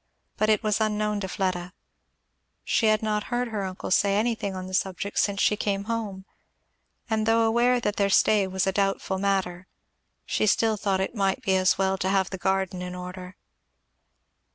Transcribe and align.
But 0.35 0.49
it 0.49 0.63
was 0.63 0.81
unknown 0.81 1.19
to 1.19 1.27
Fleda; 1.27 1.73
she 2.63 2.87
had 2.87 3.03
not 3.03 3.25
heard 3.25 3.49
her 3.49 3.63
uncle 3.63 3.91
say 3.91 4.15
anything 4.17 4.55
on 4.55 4.65
the 4.65 4.73
subject 4.73 5.19
since 5.19 5.39
she 5.39 5.55
came 5.55 5.83
home; 5.83 6.25
and 7.07 7.27
though 7.27 7.43
aware 7.43 7.79
that 7.79 7.97
their 7.97 8.09
stay 8.09 8.47
was 8.47 8.65
a 8.65 8.71
doubtful 8.71 9.19
matter, 9.19 9.67
she 10.25 10.47
still 10.47 10.75
thought 10.75 11.01
it 11.01 11.13
might 11.13 11.43
be 11.43 11.55
as 11.55 11.77
well 11.77 11.99
to 11.99 12.09
have 12.09 12.31
the 12.31 12.39
garden 12.39 12.81
in 12.81 12.95
order. 12.95 13.37